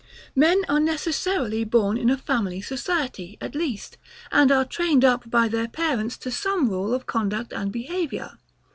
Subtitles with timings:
[0.35, 3.99] Men are necessarily born in a family society, at least;
[4.31, 8.39] and are trained up by their parents to some rule of conduct and behaviour.